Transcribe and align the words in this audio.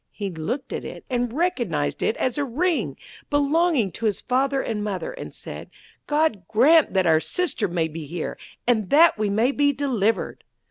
He 0.13 0.31
looked 0.31 0.73
at 0.73 0.83
it, 0.83 1.05
and 1.11 1.31
recognised 1.31 2.01
it 2.01 2.17
as 2.17 2.39
a 2.39 2.43
ring 2.43 2.97
belonging 3.29 3.91
to 3.91 4.07
his 4.07 4.19
father 4.19 4.59
and 4.59 4.83
mother, 4.83 5.11
and 5.11 5.31
said: 5.31 5.69
'God 6.07 6.47
grant 6.47 6.95
that 6.95 7.05
our 7.05 7.19
sister 7.19 7.67
may 7.67 7.87
be 7.87 8.07
here, 8.07 8.35
and 8.65 8.89
that 8.89 9.19
we 9.19 9.29
may 9.29 9.51
be 9.51 9.71
delivered.' 9.73 10.43